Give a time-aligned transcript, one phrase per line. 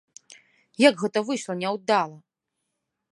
[0.87, 2.17] Як гэта выйшла няўдала!